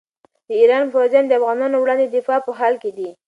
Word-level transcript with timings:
د 0.47 0.49
ایران 0.61 0.85
پوځیان 0.93 1.25
د 1.27 1.31
افغانانو 1.39 1.75
وړاندې 1.79 2.05
د 2.07 2.11
دفاع 2.17 2.39
په 2.45 2.51
حال 2.59 2.75
کې 2.81 2.91
دي. 2.97 3.09